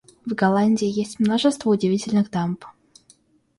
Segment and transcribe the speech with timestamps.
[0.25, 2.65] В Голландии есть множество удивительных дамб.